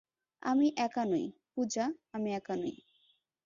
[0.41, 2.75] আমি একা নই, পূজা, আমি একা নই।